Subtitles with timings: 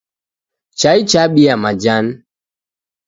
[0.79, 2.13] Chai chabia majani.